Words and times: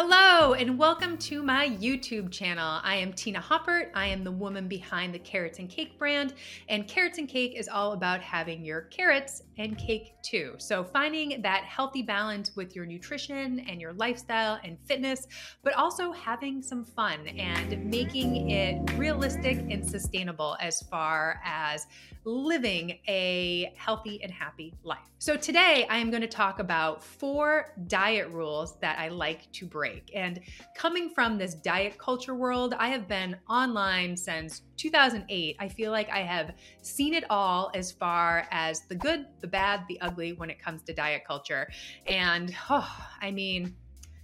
Hello, 0.00 0.54
and 0.54 0.78
welcome 0.78 1.18
to 1.18 1.42
my 1.42 1.70
YouTube 1.70 2.30
channel. 2.30 2.78
I 2.84 2.94
am 2.94 3.12
Tina 3.12 3.40
Haupert. 3.40 3.90
I 3.96 4.06
am 4.06 4.22
the 4.22 4.30
woman 4.30 4.68
behind 4.68 5.12
the 5.12 5.18
Carrots 5.18 5.58
and 5.58 5.68
Cake 5.68 5.98
brand, 5.98 6.34
and 6.68 6.86
Carrots 6.86 7.18
and 7.18 7.28
Cake 7.28 7.56
is 7.56 7.68
all 7.68 7.94
about 7.94 8.20
having 8.20 8.64
your 8.64 8.82
carrots 8.82 9.42
and 9.58 9.76
cake 9.76 10.12
too. 10.22 10.54
So, 10.58 10.84
finding 10.84 11.42
that 11.42 11.64
healthy 11.64 12.02
balance 12.02 12.54
with 12.54 12.76
your 12.76 12.86
nutrition 12.86 13.58
and 13.68 13.80
your 13.80 13.92
lifestyle 13.94 14.60
and 14.62 14.78
fitness, 14.84 15.26
but 15.64 15.74
also 15.74 16.12
having 16.12 16.62
some 16.62 16.84
fun 16.84 17.26
and 17.26 17.84
making 17.84 18.50
it 18.50 18.96
realistic 18.96 19.58
and 19.68 19.84
sustainable 19.84 20.56
as 20.60 20.80
far 20.82 21.40
as 21.44 21.88
living 22.24 22.98
a 23.08 23.72
healthy 23.76 24.22
and 24.22 24.30
happy 24.30 24.74
life. 24.84 25.10
So, 25.18 25.36
today 25.36 25.88
I 25.90 25.98
am 25.98 26.10
going 26.10 26.22
to 26.22 26.28
talk 26.28 26.60
about 26.60 27.02
four 27.02 27.74
diet 27.88 28.28
rules 28.28 28.76
that 28.78 28.96
I 29.00 29.08
like 29.08 29.50
to 29.54 29.66
break. 29.66 29.87
And 30.14 30.40
coming 30.74 31.10
from 31.10 31.38
this 31.38 31.54
diet 31.54 31.98
culture 31.98 32.34
world, 32.34 32.74
I 32.78 32.88
have 32.88 33.08
been 33.08 33.36
online 33.48 34.16
since 34.16 34.62
2008. 34.76 35.56
I 35.58 35.68
feel 35.68 35.90
like 35.90 36.10
I 36.10 36.20
have 36.20 36.54
seen 36.82 37.14
it 37.14 37.24
all 37.30 37.70
as 37.74 37.92
far 37.92 38.46
as 38.50 38.82
the 38.88 38.94
good, 38.94 39.26
the 39.40 39.46
bad, 39.46 39.84
the 39.88 40.00
ugly 40.00 40.32
when 40.32 40.50
it 40.50 40.60
comes 40.60 40.82
to 40.84 40.92
diet 40.92 41.22
culture. 41.26 41.68
And 42.06 42.54
oh, 42.70 42.88
I 43.20 43.30
mean, 43.30 43.74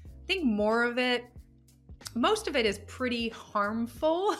I 0.07 0.27
think 0.27 0.45
more 0.45 0.85
of 0.85 0.99
it, 0.99 1.25
most 2.15 2.49
of 2.49 2.57
it 2.57 2.67
is 2.67 2.79
pretty 2.87 3.29
harmful. 3.31 4.37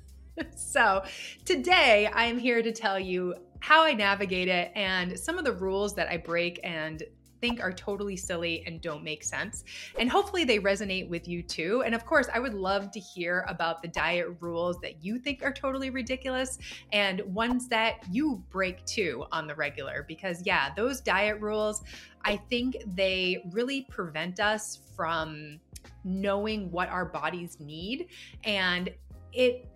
so, 0.56 1.02
today 1.44 2.08
I 2.12 2.24
am 2.24 2.38
here 2.38 2.62
to 2.62 2.72
tell 2.72 2.98
you 2.98 3.34
how 3.60 3.82
I 3.82 3.92
navigate 3.92 4.48
it 4.48 4.70
and 4.74 5.18
some 5.18 5.38
of 5.38 5.44
the 5.44 5.52
rules 5.52 5.94
that 5.96 6.08
I 6.08 6.16
break 6.16 6.60
and 6.62 7.02
think 7.40 7.60
are 7.60 7.72
totally 7.72 8.16
silly 8.16 8.62
and 8.66 8.80
don't 8.80 9.02
make 9.02 9.24
sense. 9.24 9.64
And 9.98 10.10
hopefully 10.10 10.44
they 10.44 10.58
resonate 10.58 11.08
with 11.08 11.28
you 11.28 11.42
too. 11.42 11.82
And 11.84 11.94
of 11.94 12.04
course, 12.06 12.28
I 12.32 12.38
would 12.38 12.54
love 12.54 12.90
to 12.92 13.00
hear 13.00 13.44
about 13.48 13.82
the 13.82 13.88
diet 13.88 14.28
rules 14.40 14.78
that 14.80 15.04
you 15.04 15.18
think 15.18 15.42
are 15.42 15.52
totally 15.52 15.90
ridiculous 15.90 16.58
and 16.92 17.20
ones 17.34 17.68
that 17.68 17.96
you 18.10 18.42
break 18.50 18.84
too 18.84 19.24
on 19.32 19.46
the 19.46 19.54
regular. 19.54 20.04
Because, 20.06 20.42
yeah, 20.44 20.72
those 20.74 21.00
diet 21.00 21.40
rules, 21.40 21.82
I 22.24 22.36
think 22.36 22.76
they 22.94 23.44
really 23.52 23.82
prevent 23.90 24.40
us 24.40 24.78
from 24.96 25.60
knowing 26.04 26.70
what 26.70 26.88
our 26.88 27.04
bodies 27.04 27.58
need. 27.60 28.08
And 28.44 28.90
it 29.32 29.66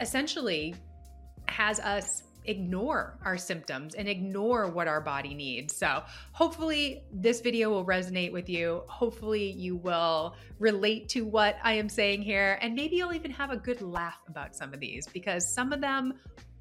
essentially 0.00 0.74
has 1.48 1.78
us 1.80 2.22
ignore 2.44 3.18
our 3.24 3.36
symptoms 3.36 3.94
and 3.94 4.08
ignore 4.08 4.68
what 4.68 4.88
our 4.88 5.00
body 5.00 5.34
needs. 5.34 5.76
So, 5.76 6.02
hopefully, 6.32 7.02
this 7.12 7.40
video 7.40 7.70
will 7.70 7.84
resonate 7.84 8.32
with 8.32 8.48
you. 8.48 8.82
Hopefully, 8.86 9.50
you 9.52 9.76
will 9.76 10.36
relate 10.58 11.08
to 11.10 11.24
what 11.24 11.56
I 11.62 11.74
am 11.74 11.88
saying 11.88 12.22
here, 12.22 12.58
and 12.60 12.74
maybe 12.74 12.96
you'll 12.96 13.14
even 13.14 13.30
have 13.30 13.50
a 13.50 13.56
good 13.56 13.82
laugh 13.82 14.20
about 14.28 14.54
some 14.54 14.72
of 14.74 14.80
these 14.80 15.06
because 15.08 15.52
some 15.52 15.72
of 15.72 15.80
them 15.80 16.14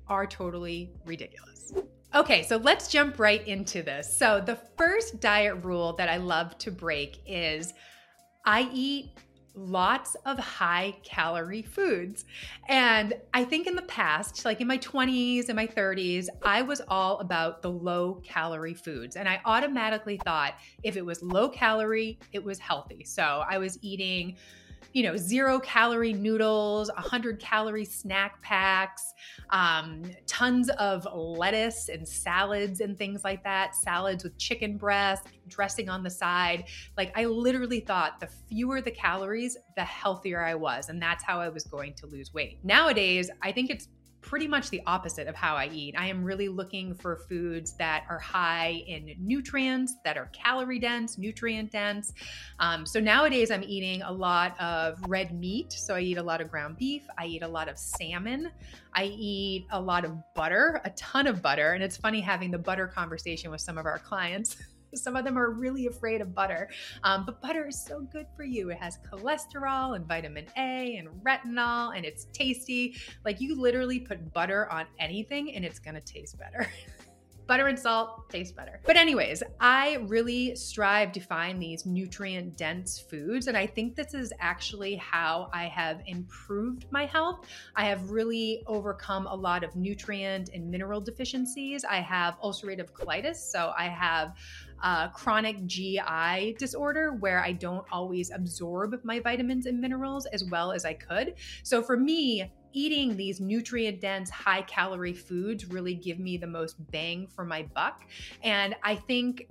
are 0.08 0.28
totally 0.28 0.92
ridiculous. 1.06 1.74
Okay, 2.16 2.44
so 2.44 2.58
let's 2.58 2.90
jump 2.90 3.18
right 3.18 3.46
into 3.48 3.82
this. 3.82 4.16
So, 4.16 4.40
the 4.40 4.58
first 4.78 5.20
diet 5.20 5.64
rule 5.64 5.94
that 5.94 6.10
I 6.10 6.18
love 6.18 6.58
to 6.60 6.72
break 6.72 7.22
is 7.26 7.74
I 8.46 8.70
eat 8.74 9.12
lots 9.56 10.16
of 10.26 10.40
high 10.40 10.96
calorie 11.04 11.62
foods. 11.62 12.26
And 12.68 13.14
I 13.34 13.44
think 13.44 13.68
in 13.68 13.76
the 13.76 13.84
past, 13.84 14.46
like 14.46 14.62
in 14.62 14.68
my 14.68 14.78
20s 14.80 15.48
and 15.50 15.56
my 15.56 15.68
30s, 15.68 16.28
I 16.42 16.62
was 16.62 16.82
all 16.88 17.20
about 17.20 17.62
the 17.62 17.70
low 17.70 18.22
calorie 18.24 18.74
foods. 18.74 19.16
And 19.16 19.28
I 19.30 19.40
automatically 19.46 20.20
thought 20.24 20.56
if 20.84 20.98
it 20.98 21.06
was 21.06 21.22
low 21.22 21.50
calorie, 21.50 22.20
it 22.32 22.44
was 22.44 22.60
healthy. 22.60 23.04
So 23.04 23.44
I 23.48 23.58
was 23.58 23.78
eating 23.82 24.38
you 24.94 25.04
know, 25.04 25.18
zero 25.18 25.60
calorie 25.60 26.14
noodles, 26.14 26.90
100 26.94 27.40
calorie 27.40 27.84
snack 27.84 28.42
packs, 28.42 29.14
um, 29.50 30.04
tons 30.28 30.70
of 30.72 31.08
lettuce 31.14 31.90
and 31.90 32.08
salads 32.08 32.80
and 32.80 32.98
things 32.98 33.24
like 33.24 33.44
that, 33.44 33.76
salads 33.76 34.24
with 34.24 34.38
chicken 34.38 34.78
breast, 34.78 35.28
dressing 35.48 35.90
on 35.90 36.04
the 36.04 36.10
side. 36.10 36.66
Like, 36.96 37.12
I 37.18 37.26
literally 37.26 37.80
thought 37.80 38.20
the 38.20 38.28
fewer 38.48 38.82
the 38.82 38.92
calories, 38.92 39.58
the 39.76 39.84
healthier 39.84 40.44
I 40.44 40.56
was. 40.56 40.90
And 40.90 41.02
that's 41.02 41.24
how 41.24 41.40
I 41.40 41.50
was 41.50 41.64
going 41.64 41.94
to 41.96 42.06
lose 42.06 42.34
weight. 42.34 42.60
Nowadays, 42.64 43.30
I 43.42 43.52
think 43.52 43.70
it's 43.70 43.88
pretty 44.24 44.48
much 44.48 44.70
the 44.70 44.82
opposite 44.88 45.28
of 45.28 45.36
how 45.36 45.56
I 45.56 45.68
eat. 45.68 45.96
I 45.98 46.08
am 46.08 46.24
really 46.24 46.48
looking 46.48 46.96
for 46.96 47.18
foods 47.30 47.74
that 47.74 48.06
are 48.10 48.18
high 48.18 48.84
in 48.88 49.14
nutrients, 49.20 49.98
that 50.04 50.18
are 50.18 50.30
calorie 50.34 50.80
dense, 50.80 51.18
nutrient 51.18 51.72
dense. 51.72 52.14
Um, 52.60 52.86
so 52.86 53.00
nowadays, 53.00 53.52
I'm 53.52 53.64
eating 53.64 54.02
a 54.02 54.12
lot 54.12 54.60
of 54.60 54.98
red 55.08 55.38
meat. 55.38 55.74
So 55.74 55.96
I 55.96 56.00
eat 56.00 56.18
a 56.18 56.24
lot 56.24 56.42
of 56.42 56.50
ground 56.50 56.78
beef, 56.78 57.04
I 57.18 57.28
eat 57.28 57.44
a 57.44 57.48
lot 57.48 57.70
of 57.70 57.78
salmon, 57.78 58.52
I 58.94 59.06
eat 59.06 59.68
a 59.72 59.80
lot 59.80 60.06
of 60.06 60.18
butter, 60.34 60.82
a 60.86 60.90
ton 60.92 61.28
of 61.28 61.42
butter. 61.42 61.74
And 61.74 61.84
it's 61.84 61.98
funny 61.98 62.22
having 62.22 62.50
the 62.50 62.58
butter 62.58 62.88
conversation 62.88 63.52
with 63.52 63.62
some 63.62 63.78
of 63.78 63.86
our 63.86 64.00
clients. 64.00 64.58
Some 64.96 65.16
of 65.16 65.26
them 65.26 65.38
are 65.38 65.52
really 65.52 65.88
afraid 65.88 66.22
of 66.22 66.34
butter, 66.34 66.70
um, 67.04 67.26
but 67.26 67.42
butter 67.42 67.68
is 67.68 67.84
so 67.84 68.02
good 68.02 68.28
for 68.36 68.44
you. 68.44 68.70
It 68.70 68.78
has 68.78 69.00
cholesterol 69.10 69.96
and 69.96 70.06
vitamin 70.08 70.48
A 70.58 70.98
and 70.98 71.10
retinol, 71.24 71.96
and 71.96 72.06
it's 72.06 72.26
tasty. 72.34 72.96
Like 73.26 73.42
you 73.42 73.60
literally 73.60 74.00
put 74.00 74.34
butter 74.34 74.70
on 74.72 74.86
anything, 75.00 75.54
and 75.56 75.66
it's 75.66 75.80
gonna 75.80 76.02
taste 76.02 76.38
better. 76.38 76.70
butter 77.48 77.68
and 77.68 77.78
salt 77.78 78.30
taste 78.30 78.56
better. 78.56 78.80
But, 78.86 78.98
anyways, 78.98 79.44
I 79.60 79.98
really 80.08 80.56
strive 80.56 81.12
to 81.14 81.20
find 81.20 81.62
these 81.62 81.86
nutrient 81.86 82.58
dense 82.58 83.00
foods. 83.00 83.48
And 83.48 83.58
I 83.58 83.68
think 83.68 83.96
this 83.96 84.14
is 84.14 84.34
actually 84.40 84.96
how 84.96 85.50
I 85.54 85.66
have 85.66 86.02
improved 86.08 86.86
my 86.92 87.06
health. 87.06 87.46
I 87.76 87.86
have 87.86 88.12
really 88.12 88.64
overcome 88.68 89.28
a 89.28 89.36
lot 89.36 89.64
of 89.64 89.76
nutrient 89.76 90.50
and 90.54 90.70
mineral 90.70 91.02
deficiencies. 91.02 91.84
I 91.84 91.98
have 91.98 92.40
ulcerative 92.44 92.92
colitis. 92.92 93.36
So, 93.36 93.74
I 93.78 93.86
have 93.86 94.36
uh, 94.84 95.08
chronic 95.10 95.66
GI 95.66 96.56
disorder 96.60 97.14
where 97.14 97.42
I 97.44 97.54
don't 97.54 97.86
always 97.92 98.32
absorb 98.32 99.00
my 99.04 99.20
vitamins 99.20 99.66
and 99.66 99.80
minerals 99.80 100.26
as 100.28 100.44
well 100.44 100.72
as 100.72 100.86
I 100.86 100.94
could. 100.94 101.36
So 101.64 101.82
for 101.82 101.98
me, 101.98 102.52
eating 102.74 103.16
these 103.16 103.40
nutrient 103.40 104.02
dense, 104.02 104.30
high 104.30 104.64
calorie 104.64 105.14
foods 105.14 105.66
really 105.66 105.96
give 105.96 106.20
me 106.20 106.38
the 106.38 106.48
most 106.48 106.76
bang 106.92 107.28
for 107.28 107.46
my 107.46 107.64
buck. 107.74 108.04
And 108.44 108.76
I 108.84 108.96
think 108.96 109.48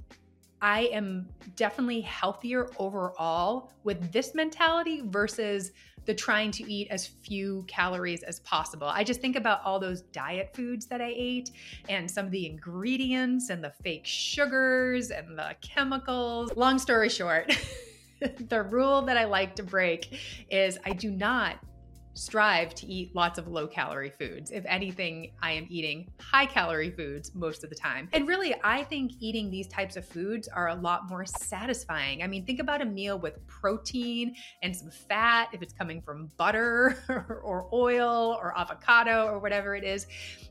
I 0.61 0.83
am 0.93 1.29
definitely 1.57 2.03
healthier 2.03 2.71
overall 2.79 3.73
with 3.83 4.13
this 4.13 4.35
mentality 4.35 5.03
versus 5.05 5.73
the 6.05 6.15
trying 6.15 6.51
to 6.53 6.71
eat 6.71 6.89
as 6.91 7.07
few 7.07 7.65
calories 7.69 8.23
as 8.23 8.41
possible. 8.41 8.87
I 8.87 9.05
just 9.05 9.21
think 9.21 9.37
about 9.37 9.61
all 9.65 9.79
those 9.79 10.03
diet 10.03 10.51
foods 10.55 10.87
that 10.87 11.01
I 11.01 11.13
ate 11.17 11.51
and 11.89 12.11
some 12.11 12.27
of 12.27 12.33
the 12.33 12.47
ingredients 12.47 13.51
and 13.51 13.63
the 13.63 13.71
fake 13.71 14.07
sugars 14.07 15.11
and 15.11 15.39
the 15.39 15.55
chemicals. 15.61 16.53
Long 16.57 16.79
story 16.79 17.09
short, 17.09 17.57
the 18.49 18.63
rule 18.63 19.03
that 19.03 19.17
I 19.17 19.25
like 19.25 19.57
to 19.57 19.63
break 19.63 20.19
is 20.51 20.79
I 20.85 20.93
do 20.93 21.11
not 21.11 21.59
strive 22.15 22.75
to 22.75 22.87
eat 22.87 23.15
lots 23.15 23.39
of 23.39 23.49
low 23.49 23.67
calorie 23.67 24.13
foods. 24.19 24.51
If 24.51 24.65
anything, 24.67 25.33
I 25.43 25.53
am 25.53 25.67
eating 25.71 26.11
high 26.21 26.47
calorie 26.47 26.91
foods 26.91 27.35
most 27.35 27.65
of 27.65 27.71
the 27.71 27.77
time. 27.77 28.09
And 28.13 28.29
really, 28.29 28.55
I 28.63 28.85
think 28.85 29.13
eating 29.21 29.51
these 29.51 29.67
types 29.69 29.97
of 29.97 30.07
foods 30.07 30.49
are 30.49 30.69
a 30.69 30.75
lot 30.75 31.09
more 31.09 31.25
satisfying. 31.25 32.23
I 32.23 32.27
mean, 32.27 32.45
think 32.45 32.61
about 32.61 32.83
a 32.83 32.85
meal 32.85 33.19
with 33.19 33.45
protein 33.47 34.35
and 34.63 34.77
some 34.77 34.91
fat, 34.91 35.49
if 35.53 35.63
it's 35.63 35.73
coming 35.73 36.03
from 36.03 36.31
butter 36.37 36.99
or 37.43 37.69
oil 37.73 38.39
or 38.41 38.59
avocado 38.59 39.27
or 39.27 39.39
whatever 39.39 39.75
it 39.75 39.85
is. 39.85 40.07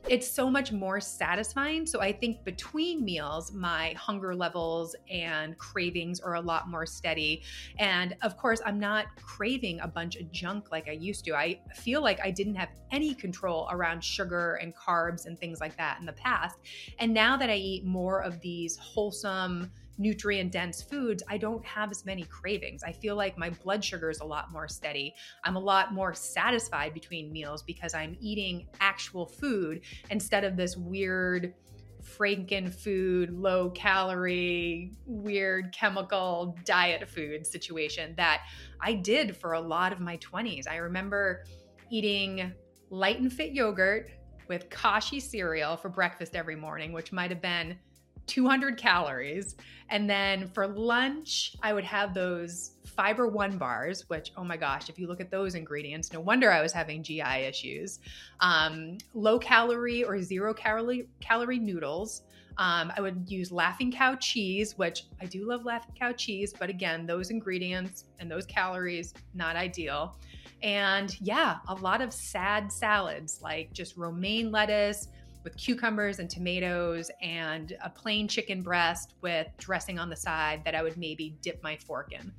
It's 0.08 0.28
so 0.28 0.50
much 0.50 0.72
more 0.72 1.00
satisfying. 1.00 1.86
So 1.86 2.00
I 2.00 2.12
think 2.12 2.44
between 2.44 3.04
meals, 3.04 3.52
my 3.52 3.94
hunger 3.96 4.34
levels 4.34 4.96
and 5.10 5.56
cravings 5.58 6.20
are 6.20 6.34
a 6.34 6.40
lot 6.40 6.68
more 6.68 6.86
steady. 6.86 7.42
And 7.78 8.16
of 8.22 8.36
course, 8.36 8.60
I'm 8.64 8.80
not 8.80 9.06
craving 9.16 9.80
a 9.80 9.88
bunch 9.88 10.16
of 10.16 10.30
junk 10.32 10.72
like 10.72 10.88
I 10.88 10.92
used 10.92 11.24
to. 11.26 11.34
I 11.34 11.51
feel 11.74 12.02
like 12.02 12.20
I 12.20 12.30
didn't 12.30 12.54
have 12.56 12.70
any 12.90 13.14
control 13.14 13.68
around 13.70 14.02
sugar 14.02 14.54
and 14.54 14.74
carbs 14.74 15.26
and 15.26 15.38
things 15.38 15.60
like 15.60 15.76
that 15.76 15.98
in 16.00 16.06
the 16.06 16.12
past. 16.12 16.58
And 16.98 17.12
now 17.12 17.36
that 17.36 17.50
I 17.50 17.54
eat 17.54 17.84
more 17.84 18.22
of 18.22 18.40
these 18.40 18.76
wholesome, 18.76 19.70
nutrient 19.98 20.52
dense 20.52 20.82
foods, 20.82 21.22
I 21.28 21.38
don't 21.38 21.64
have 21.64 21.90
as 21.90 22.04
many 22.04 22.24
cravings. 22.24 22.82
I 22.82 22.92
feel 22.92 23.16
like 23.16 23.38
my 23.38 23.50
blood 23.50 23.84
sugar 23.84 24.10
is 24.10 24.20
a 24.20 24.24
lot 24.24 24.50
more 24.50 24.68
steady. 24.68 25.14
I'm 25.44 25.56
a 25.56 25.60
lot 25.60 25.92
more 25.92 26.14
satisfied 26.14 26.94
between 26.94 27.32
meals 27.32 27.62
because 27.62 27.94
I'm 27.94 28.16
eating 28.20 28.66
actual 28.80 29.26
food 29.26 29.82
instead 30.10 30.44
of 30.44 30.56
this 30.56 30.76
weird 30.76 31.54
franken 32.04 32.72
food, 32.72 33.30
low 33.30 33.70
calorie, 33.70 34.92
weird 35.06 35.72
chemical 35.72 36.56
diet 36.64 37.08
food 37.08 37.46
situation 37.46 38.14
that 38.16 38.42
I 38.80 38.94
did 38.94 39.36
for 39.36 39.52
a 39.52 39.60
lot 39.60 39.92
of 39.92 40.00
my 40.00 40.16
20s. 40.18 40.68
I 40.68 40.76
remember 40.76 41.44
eating 41.90 42.52
light 42.90 43.20
and 43.20 43.32
fit 43.32 43.52
yogurt 43.52 44.10
with 44.48 44.68
Kashi 44.70 45.20
cereal 45.20 45.76
for 45.76 45.88
breakfast 45.88 46.36
every 46.36 46.56
morning, 46.56 46.92
which 46.92 47.12
might 47.12 47.30
have 47.30 47.40
been 47.40 47.78
200 48.26 48.76
calories. 48.76 49.56
And 49.88 50.08
then 50.08 50.48
for 50.48 50.66
lunch, 50.66 51.54
I 51.62 51.72
would 51.72 51.84
have 51.84 52.14
those 52.14 52.72
fiber 52.86 53.28
one 53.28 53.58
bars, 53.58 54.08
which, 54.08 54.32
oh 54.36 54.44
my 54.44 54.56
gosh, 54.56 54.88
if 54.88 54.98
you 54.98 55.06
look 55.06 55.20
at 55.20 55.30
those 55.30 55.54
ingredients, 55.54 56.12
no 56.12 56.20
wonder 56.20 56.50
I 56.50 56.62
was 56.62 56.72
having 56.72 57.02
GI 57.02 57.20
issues. 57.20 57.98
Um, 58.40 58.98
low 59.14 59.38
calorie 59.38 60.04
or 60.04 60.20
zero 60.22 60.54
calorie, 60.54 61.08
calorie 61.20 61.58
noodles. 61.58 62.22
Um, 62.58 62.92
I 62.96 63.00
would 63.00 63.24
use 63.30 63.50
Laughing 63.50 63.90
Cow 63.90 64.14
cheese, 64.16 64.76
which 64.76 65.04
I 65.20 65.26
do 65.26 65.46
love 65.46 65.64
Laughing 65.64 65.94
Cow 65.98 66.12
cheese, 66.12 66.52
but 66.58 66.68
again, 66.68 67.06
those 67.06 67.30
ingredients 67.30 68.04
and 68.18 68.30
those 68.30 68.44
calories, 68.44 69.14
not 69.34 69.56
ideal. 69.56 70.16
And 70.62 71.18
yeah, 71.20 71.56
a 71.68 71.74
lot 71.74 72.00
of 72.00 72.12
sad 72.12 72.70
salads 72.70 73.40
like 73.42 73.72
just 73.72 73.96
romaine 73.96 74.50
lettuce 74.50 75.08
with 75.44 75.56
cucumbers 75.56 76.18
and 76.18 76.28
tomatoes 76.28 77.10
and 77.20 77.76
a 77.82 77.90
plain 77.90 78.28
chicken 78.28 78.62
breast 78.62 79.14
with 79.20 79.48
dressing 79.58 79.98
on 79.98 80.08
the 80.08 80.16
side 80.16 80.62
that 80.64 80.74
I 80.74 80.82
would 80.82 80.96
maybe 80.96 81.36
dip 81.42 81.62
my 81.62 81.76
fork 81.76 82.12
in. 82.12 82.32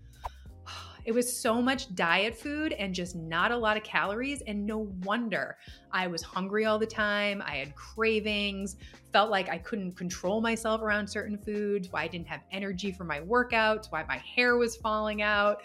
It 1.06 1.14
was 1.14 1.38
so 1.38 1.62
much 1.62 1.94
diet 1.96 2.34
food 2.34 2.72
and 2.72 2.96
just 2.96 3.14
not 3.14 3.52
a 3.52 3.58
lot 3.58 3.76
of 3.76 3.84
calories. 3.84 4.42
And 4.48 4.66
no 4.66 4.88
wonder 5.04 5.58
I 5.92 6.08
was 6.08 6.22
hungry 6.22 6.64
all 6.64 6.80
the 6.80 6.86
time. 6.86 7.44
I 7.46 7.58
had 7.58 7.76
cravings, 7.76 8.78
felt 9.12 9.30
like 9.30 9.50
I 9.50 9.58
couldn't 9.58 9.98
control 9.98 10.40
myself 10.40 10.82
around 10.82 11.06
certain 11.06 11.38
foods, 11.38 11.92
why 11.92 12.04
I 12.04 12.08
didn't 12.08 12.30
have 12.30 12.40
energy 12.54 12.94
for 12.94 13.04
my 13.04 13.20
workouts, 13.20 13.92
why 13.92 14.06
my 14.08 14.16
hair 14.20 14.56
was 14.56 14.78
falling 14.78 15.22
out. 15.22 15.62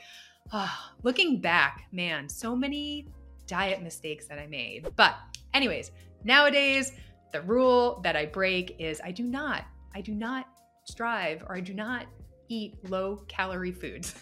looking 1.02 1.40
back, 1.40 1.87
man, 1.93 2.29
so 2.29 2.56
many 2.56 3.06
diet 3.46 3.82
mistakes 3.82 4.26
that 4.26 4.38
I 4.38 4.46
made. 4.46 4.88
But, 4.96 5.17
anyways, 5.55 5.90
nowadays, 6.25 6.93
the 7.32 7.42
rule 7.42 8.00
that 8.04 8.16
I 8.16 8.26
break 8.26 8.76
is 8.78 9.00
I 9.04 9.12
do 9.12 9.25
not, 9.25 9.64
I 9.94 10.00
do 10.00 10.14
not 10.14 10.46
strive 10.84 11.42
or 11.42 11.54
I 11.54 11.60
do 11.60 11.75
not 11.75 12.06
eat 12.48 12.76
low 12.88 13.25
calorie 13.28 13.72
foods. 13.72 14.14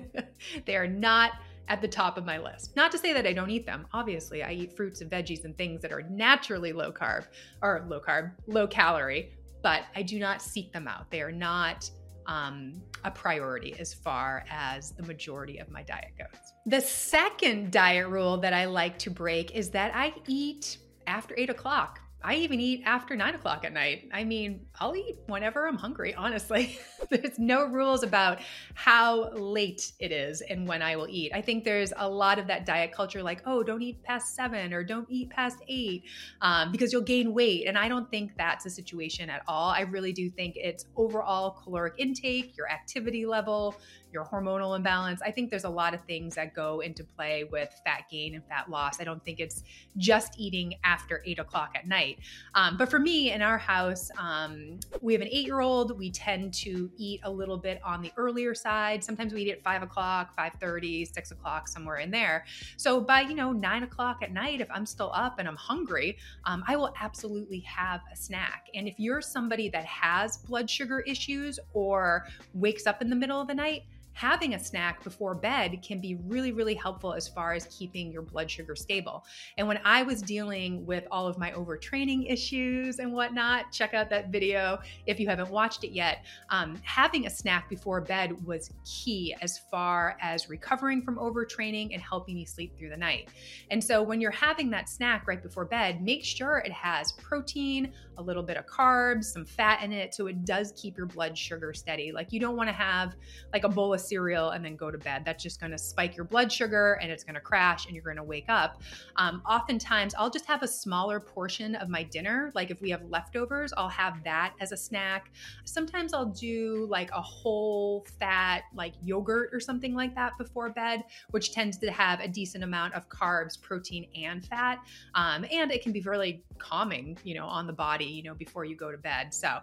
they 0.66 0.76
are 0.76 0.86
not 0.86 1.32
at 1.68 1.80
the 1.80 1.88
top 1.88 2.18
of 2.18 2.24
my 2.24 2.38
list. 2.38 2.74
Not 2.74 2.90
to 2.92 2.98
say 2.98 3.12
that 3.12 3.26
I 3.26 3.32
don't 3.32 3.50
eat 3.50 3.64
them. 3.64 3.86
Obviously, 3.92 4.42
I 4.42 4.52
eat 4.52 4.76
fruits 4.76 5.00
and 5.00 5.10
veggies 5.10 5.44
and 5.44 5.56
things 5.56 5.80
that 5.82 5.92
are 5.92 6.02
naturally 6.10 6.72
low 6.72 6.92
carb 6.92 7.26
or 7.62 7.86
low 7.88 8.00
carb, 8.00 8.32
low 8.48 8.66
calorie, 8.66 9.32
but 9.62 9.84
I 9.94 10.02
do 10.02 10.18
not 10.18 10.42
seek 10.42 10.72
them 10.72 10.88
out. 10.88 11.10
They 11.10 11.22
are 11.22 11.32
not 11.32 11.88
um, 12.26 12.82
a 13.04 13.10
priority 13.10 13.74
as 13.78 13.94
far 13.94 14.44
as 14.50 14.92
the 14.92 15.02
majority 15.04 15.58
of 15.58 15.70
my 15.70 15.82
diet 15.82 16.12
goes. 16.18 16.52
The 16.66 16.80
second 16.80 17.70
diet 17.72 18.08
rule 18.08 18.36
that 18.38 18.52
I 18.52 18.66
like 18.66 18.98
to 19.00 19.10
break 19.10 19.52
is 19.52 19.70
that 19.70 19.94
I 19.94 20.12
eat 20.26 20.78
after 21.06 21.34
eight 21.38 21.50
o'clock. 21.50 22.00
I 22.22 22.34
even 22.36 22.60
eat 22.60 22.82
after 22.84 23.16
nine 23.16 23.34
o'clock 23.34 23.64
at 23.64 23.72
night. 23.72 24.08
I 24.12 24.24
mean, 24.24 24.66
I'll 24.78 24.94
eat 24.94 25.16
whenever 25.26 25.66
I'm 25.66 25.76
hungry, 25.76 26.14
honestly. 26.18 26.78
there's 27.10 27.38
no 27.38 27.64
rules 27.64 28.02
about 28.02 28.40
how 28.74 29.30
late 29.30 29.92
it 29.98 30.12
is 30.12 30.42
and 30.42 30.68
when 30.68 30.82
I 30.82 30.96
will 30.96 31.08
eat. 31.08 31.32
I 31.34 31.40
think 31.40 31.64
there's 31.64 31.92
a 31.96 32.08
lot 32.08 32.38
of 32.38 32.46
that 32.48 32.66
diet 32.66 32.92
culture 32.92 33.22
like, 33.22 33.42
oh, 33.46 33.62
don't 33.62 33.82
eat 33.82 34.02
past 34.02 34.34
seven 34.34 34.74
or 34.74 34.84
don't 34.84 35.06
eat 35.10 35.30
past 35.30 35.58
eight 35.68 36.04
um, 36.42 36.70
because 36.70 36.92
you'll 36.92 37.02
gain 37.02 37.32
weight. 37.32 37.66
And 37.66 37.78
I 37.78 37.88
don't 37.88 38.10
think 38.10 38.32
that's 38.36 38.66
a 38.66 38.70
situation 38.70 39.30
at 39.30 39.42
all. 39.48 39.70
I 39.70 39.80
really 39.80 40.12
do 40.12 40.28
think 40.28 40.56
it's 40.56 40.86
overall 40.96 41.52
caloric 41.62 41.94
intake, 41.98 42.56
your 42.56 42.70
activity 42.70 43.24
level, 43.24 43.76
your 44.12 44.24
hormonal 44.24 44.76
imbalance. 44.76 45.20
I 45.22 45.30
think 45.30 45.50
there's 45.50 45.64
a 45.64 45.70
lot 45.70 45.94
of 45.94 46.02
things 46.04 46.34
that 46.34 46.54
go 46.54 46.80
into 46.80 47.04
play 47.04 47.44
with 47.44 47.68
fat 47.84 48.04
gain 48.10 48.34
and 48.34 48.44
fat 48.44 48.70
loss. 48.70 49.00
I 49.00 49.04
don't 49.04 49.24
think 49.24 49.40
it's 49.40 49.62
just 49.96 50.38
eating 50.38 50.74
after 50.84 51.22
eight 51.24 51.38
o'clock 51.38 51.72
at 51.74 51.86
night. 51.86 52.18
Um, 52.54 52.76
but 52.76 52.90
for 52.90 52.98
me 52.98 53.32
in 53.32 53.42
our 53.42 53.58
house, 53.58 54.10
um, 54.18 54.80
we 55.00 55.12
have 55.12 55.22
an 55.22 55.28
eight 55.30 55.46
year 55.46 55.60
old. 55.60 55.98
We 55.98 56.10
tend 56.10 56.54
to 56.54 56.90
eat 56.96 57.20
a 57.24 57.30
little 57.30 57.56
bit 57.56 57.80
on 57.84 58.02
the 58.02 58.12
earlier 58.16 58.54
side. 58.54 59.02
Sometimes 59.02 59.32
we 59.32 59.42
eat 59.42 59.50
at 59.50 59.62
five 59.62 59.82
o'clock, 59.82 60.36
5.30, 60.36 61.12
6 61.12 61.30
o'clock, 61.30 61.68
somewhere 61.68 61.96
in 61.96 62.10
there. 62.10 62.44
So 62.76 63.00
by, 63.00 63.22
you 63.22 63.34
know, 63.34 63.52
nine 63.52 63.82
o'clock 63.82 64.22
at 64.22 64.32
night, 64.32 64.60
if 64.60 64.68
I'm 64.70 64.86
still 64.86 65.10
up 65.14 65.38
and 65.38 65.48
I'm 65.48 65.56
hungry, 65.56 66.18
um, 66.44 66.64
I 66.66 66.76
will 66.76 66.92
absolutely 67.00 67.60
have 67.60 68.00
a 68.12 68.16
snack. 68.16 68.68
And 68.74 68.88
if 68.88 68.98
you're 68.98 69.20
somebody 69.20 69.68
that 69.70 69.84
has 69.84 70.38
blood 70.38 70.68
sugar 70.68 71.00
issues 71.00 71.58
or 71.72 72.26
wakes 72.54 72.86
up 72.86 73.02
in 73.02 73.10
the 73.10 73.16
middle 73.16 73.40
of 73.40 73.48
the 73.48 73.54
night, 73.54 73.84
having 74.20 74.52
a 74.52 74.58
snack 74.58 75.02
before 75.02 75.34
bed 75.34 75.82
can 75.82 75.98
be 75.98 76.18
really, 76.26 76.52
really 76.52 76.74
helpful 76.74 77.14
as 77.14 77.26
far 77.26 77.54
as 77.54 77.64
keeping 77.70 78.12
your 78.12 78.20
blood 78.20 78.50
sugar 78.50 78.76
stable. 78.76 79.24
And 79.56 79.66
when 79.66 79.80
I 79.82 80.02
was 80.02 80.20
dealing 80.20 80.84
with 80.84 81.04
all 81.10 81.26
of 81.26 81.38
my 81.38 81.52
overtraining 81.52 82.30
issues 82.30 82.98
and 82.98 83.14
whatnot, 83.14 83.72
check 83.72 83.94
out 83.94 84.10
that 84.10 84.28
video 84.28 84.78
if 85.06 85.18
you 85.18 85.26
haven't 85.26 85.48
watched 85.48 85.84
it 85.84 85.92
yet. 85.92 86.26
Um, 86.50 86.76
having 86.82 87.24
a 87.24 87.30
snack 87.30 87.70
before 87.70 88.02
bed 88.02 88.44
was 88.44 88.70
key 88.84 89.34
as 89.40 89.58
far 89.70 90.18
as 90.20 90.50
recovering 90.50 91.00
from 91.00 91.16
overtraining 91.16 91.94
and 91.94 92.02
helping 92.02 92.34
me 92.34 92.44
sleep 92.44 92.76
through 92.76 92.90
the 92.90 92.98
night. 92.98 93.30
And 93.70 93.82
so 93.82 94.02
when 94.02 94.20
you're 94.20 94.30
having 94.32 94.68
that 94.68 94.90
snack 94.90 95.26
right 95.26 95.42
before 95.42 95.64
bed, 95.64 96.02
make 96.02 96.26
sure 96.26 96.58
it 96.58 96.72
has 96.72 97.12
protein, 97.12 97.94
a 98.18 98.22
little 98.22 98.42
bit 98.42 98.58
of 98.58 98.66
carbs, 98.66 99.24
some 99.24 99.46
fat 99.46 99.82
in 99.82 99.92
it, 99.92 100.14
so 100.14 100.26
it 100.26 100.44
does 100.44 100.74
keep 100.76 100.98
your 100.98 101.06
blood 101.06 101.38
sugar 101.38 101.72
steady. 101.72 102.12
Like 102.12 102.34
you 102.34 102.38
don't 102.38 102.54
want 102.54 102.68
to 102.68 102.74
have 102.74 103.14
like 103.54 103.64
a 103.64 103.68
bowl 103.68 103.94
of 103.94 104.09
cereal 104.10 104.50
and 104.50 104.64
then 104.64 104.76
go 104.76 104.90
to 104.90 104.98
bed. 104.98 105.22
That's 105.24 105.42
just 105.42 105.60
going 105.60 105.72
to 105.72 105.78
spike 105.78 106.16
your 106.16 106.24
blood 106.24 106.52
sugar 106.52 106.98
and 107.00 107.10
it's 107.10 107.24
going 107.24 107.36
to 107.36 107.40
crash 107.40 107.86
and 107.86 107.94
you're 107.94 108.04
going 108.04 108.16
to 108.16 108.22
wake 108.22 108.48
up. 108.48 108.82
Um, 109.16 109.42
oftentimes, 109.48 110.14
I'll 110.18 110.30
just 110.30 110.46
have 110.46 110.62
a 110.62 110.68
smaller 110.68 111.20
portion 111.20 111.76
of 111.76 111.88
my 111.88 112.02
dinner. 112.02 112.50
Like 112.54 112.70
if 112.70 112.82
we 112.82 112.90
have 112.90 113.02
leftovers, 113.08 113.72
I'll 113.76 113.88
have 113.88 114.22
that 114.24 114.54
as 114.60 114.72
a 114.72 114.76
snack. 114.76 115.30
Sometimes 115.64 116.12
I'll 116.12 116.26
do 116.26 116.86
like 116.90 117.10
a 117.12 117.20
whole 117.20 118.04
fat, 118.18 118.64
like 118.74 118.94
yogurt 119.02 119.50
or 119.52 119.60
something 119.60 119.94
like 119.94 120.14
that 120.16 120.36
before 120.36 120.68
bed, 120.70 121.04
which 121.30 121.52
tends 121.52 121.78
to 121.78 121.90
have 121.90 122.20
a 122.20 122.28
decent 122.28 122.64
amount 122.64 122.94
of 122.94 123.08
carbs, 123.08 123.60
protein, 123.60 124.08
and 124.16 124.44
fat. 124.44 124.80
Um, 125.14 125.46
and 125.50 125.70
it 125.70 125.82
can 125.82 125.92
be 125.92 126.00
really 126.00 126.42
calming, 126.58 127.16
you 127.22 127.34
know, 127.34 127.46
on 127.46 127.66
the 127.66 127.72
body, 127.72 128.06
you 128.06 128.22
know, 128.24 128.34
before 128.34 128.64
you 128.64 128.76
go 128.76 128.90
to 128.90 128.98
bed. 128.98 129.32
So 129.32 129.58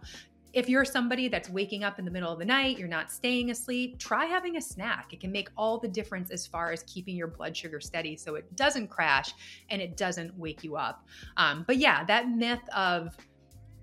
if 0.57 0.67
you're 0.67 0.83
somebody 0.83 1.27
that's 1.27 1.51
waking 1.51 1.83
up 1.83 1.99
in 1.99 2.05
the 2.05 2.09
middle 2.09 2.33
of 2.33 2.39
the 2.39 2.45
night, 2.45 2.79
you're 2.79 2.87
not 2.87 3.11
staying 3.11 3.51
asleep, 3.51 3.99
try 3.99 4.25
having 4.25 4.57
a 4.57 4.61
snack. 4.61 5.13
It 5.13 5.19
can 5.19 5.31
make 5.31 5.49
all 5.55 5.77
the 5.77 5.87
difference 5.87 6.31
as 6.31 6.47
far 6.47 6.71
as 6.71 6.81
keeping 6.83 7.15
your 7.15 7.27
blood 7.27 7.55
sugar 7.55 7.79
steady 7.79 8.15
so 8.15 8.33
it 8.33 8.55
doesn't 8.55 8.87
crash 8.87 9.35
and 9.69 9.83
it 9.83 9.95
doesn't 9.95 10.35
wake 10.35 10.63
you 10.63 10.75
up. 10.75 11.05
Um, 11.37 11.63
but 11.67 11.77
yeah, 11.77 12.03
that 12.05 12.29
myth 12.29 12.67
of 12.75 13.15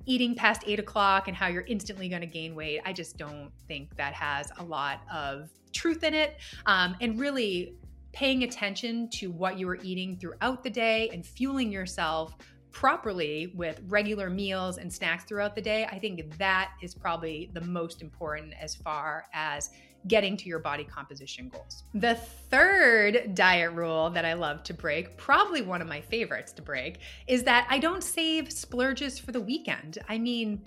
eating 0.05 0.35
past 0.35 0.65
eight 0.67 0.81
o'clock 0.81 1.29
and 1.29 1.37
how 1.37 1.47
you're 1.47 1.63
instantly 1.69 2.09
going 2.09 2.23
to 2.23 2.27
gain 2.27 2.57
weight, 2.57 2.81
I 2.85 2.93
just 2.93 3.17
don't 3.17 3.53
think 3.69 3.95
that 3.97 4.13
has 4.13 4.51
a 4.59 4.65
lot 4.65 5.03
of 5.13 5.51
truth 5.73 6.03
in 6.03 6.13
it. 6.13 6.39
Um, 6.67 6.97
and 7.01 7.21
really, 7.21 7.77
paying 8.13 8.45
attention 8.45 9.09
to 9.11 9.31
what 9.31 9.59
you 9.59 9.69
are 9.69 9.79
eating 9.83 10.17
throughout 10.17 10.63
the 10.63 10.71
day 10.71 11.09
and 11.13 11.27
fueling 11.27 11.71
yourself 11.73 12.37
properly 12.75 13.53
with 13.55 13.81
regular 13.87 14.29
meals 14.29 14.77
and 14.79 14.93
snacks 14.93 15.25
throughout 15.25 15.55
the 15.55 15.63
day, 15.63 15.87
I 15.87 15.99
think 15.99 16.37
that 16.37 16.73
is 16.83 16.95
probably 16.95 17.51
the 17.55 17.61
most 17.63 18.03
important 18.03 18.53
as 18.61 18.75
far 18.75 19.27
as 19.33 19.71
getting 20.09 20.37
to 20.37 20.49
your 20.49 20.59
body 20.59 20.85
composition 20.85 21.49
goals. 21.49 21.85
The 21.95 22.17
third 22.17 23.35
diet 23.35 23.73
rule 23.73 24.11
that 24.11 24.27
I 24.27 24.35
love 24.35 24.63
to 24.65 24.75
break, 24.75 25.17
probably 25.17 25.63
one 25.63 25.81
of 25.81 25.89
my 25.89 26.01
favorites 26.03 26.53
to 26.55 26.63
break, 26.63 26.99
is 27.27 27.45
that 27.45 27.67
I 27.71 27.79
don't 27.79 28.05
save 28.05 28.53
splurges 28.53 29.19
for 29.19 29.33
the 29.33 29.41
weekend. 29.41 29.99
I 30.09 30.19
mean, 30.19 30.63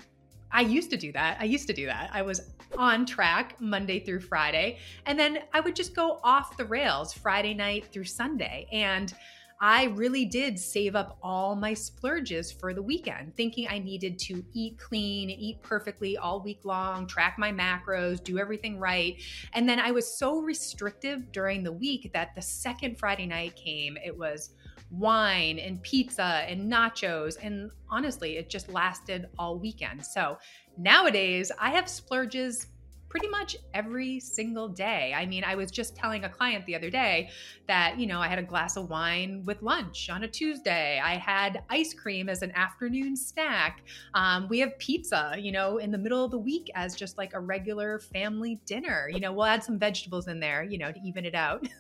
I 0.49 0.61
used 0.61 0.89
to 0.91 0.97
do 0.97 1.11
that. 1.11 1.37
I 1.39 1.43
used 1.43 1.67
to 1.67 1.73
do 1.73 1.85
that. 1.87 2.09
I 2.13 2.21
was 2.21 2.53
on 2.77 3.05
track 3.05 3.59
Monday 3.59 3.99
through 3.99 4.21
Friday, 4.21 4.79
and 5.05 5.19
then 5.19 5.39
I 5.53 5.59
would 5.59 5.75
just 5.75 5.93
go 5.93 6.19
off 6.23 6.57
the 6.57 6.65
rails 6.65 7.13
Friday 7.13 7.53
night 7.53 7.85
through 7.91 8.05
Sunday. 8.05 8.67
And 8.71 9.13
I 9.59 9.85
really 9.85 10.25
did 10.25 10.59
save 10.59 10.95
up 10.95 11.17
all 11.23 11.55
my 11.55 11.73
splurges 11.73 12.51
for 12.51 12.73
the 12.73 12.81
weekend, 12.81 13.35
thinking 13.35 13.67
I 13.67 13.79
needed 13.79 14.19
to 14.19 14.45
eat 14.53 14.77
clean 14.77 15.31
and 15.31 15.39
eat 15.39 15.61
perfectly 15.63 16.15
all 16.15 16.41
week 16.41 16.59
long, 16.63 17.07
track 17.07 17.37
my 17.39 17.51
macros, 17.51 18.23
do 18.23 18.37
everything 18.37 18.79
right. 18.79 19.19
And 19.53 19.67
then 19.67 19.79
I 19.79 19.91
was 19.91 20.17
so 20.17 20.41
restrictive 20.41 21.31
during 21.31 21.63
the 21.63 21.71
week 21.71 22.11
that 22.13 22.35
the 22.35 22.41
second 22.41 22.99
Friday 22.99 23.25
night 23.25 23.55
came, 23.55 23.97
it 24.05 24.15
was 24.15 24.51
wine 24.91 25.59
and 25.59 25.81
pizza 25.81 26.45
and 26.47 26.71
nachos. 26.71 27.37
And 27.41 27.71
honestly, 27.89 28.37
it 28.37 28.49
just 28.49 28.69
lasted 28.69 29.27
all 29.39 29.57
weekend. 29.57 30.05
So 30.05 30.37
nowadays, 30.77 31.51
I 31.59 31.71
have 31.71 31.89
splurges 31.89 32.67
pretty 33.09 33.27
much 33.27 33.55
every 33.73 34.19
single 34.19 34.67
day. 34.67 35.13
I 35.15 35.25
mean, 35.25 35.43
I 35.43 35.55
was 35.55 35.71
just 35.71 35.95
telling 35.95 36.23
a 36.23 36.29
client 36.29 36.65
the 36.65 36.75
other 36.75 36.89
day 36.89 37.29
that, 37.67 37.99
you 37.99 38.07
know, 38.07 38.19
I 38.19 38.27
had 38.27 38.39
a 38.39 38.43
glass 38.43 38.77
of 38.77 38.89
wine 38.89 39.43
with 39.45 39.61
lunch 39.61 40.09
on 40.09 40.23
a 40.23 40.27
Tuesday. 40.27 40.99
I 41.03 41.15
had 41.15 41.63
ice 41.69 41.93
cream 41.93 42.29
as 42.29 42.41
an 42.41 42.51
afternoon 42.51 43.15
snack. 43.15 43.83
Um, 44.13 44.47
we 44.49 44.59
have 44.59 44.77
pizza, 44.79 45.35
you 45.37 45.51
know, 45.51 45.77
in 45.77 45.91
the 45.91 45.97
middle 45.97 46.23
of 46.23 46.31
the 46.31 46.37
week 46.37 46.69
as 46.75 46.95
just 46.95 47.17
like 47.17 47.33
a 47.33 47.39
regular 47.39 47.99
family 47.99 48.59
dinner. 48.65 49.09
You 49.11 49.19
know, 49.19 49.31
we'll 49.31 49.45
add 49.45 49.63
some 49.63 49.79
vegetables 49.79 50.27
in 50.27 50.39
there, 50.39 50.63
you 50.63 50.77
know, 50.77 50.91
to 50.91 50.99
even 51.03 51.25
it 51.25 51.35
out. 51.35 51.67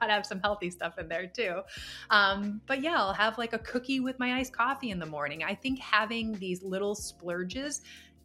gotta 0.00 0.12
have 0.12 0.26
some 0.26 0.40
healthy 0.40 0.70
stuff 0.70 0.98
in 0.98 1.08
there 1.08 1.26
too. 1.26 1.60
Um, 2.10 2.60
but 2.66 2.82
yeah, 2.82 2.96
I'll 2.96 3.12
have 3.12 3.38
like 3.38 3.52
a 3.52 3.58
cookie 3.58 4.00
with 4.00 4.18
my 4.18 4.34
iced 4.34 4.52
coffee 4.52 4.90
in 4.90 4.98
the 4.98 5.06
morning. 5.06 5.44
I 5.44 5.54
think 5.54 5.78
having 5.78 6.32
these 6.32 6.62
little 6.62 6.94
splurges 6.94 7.82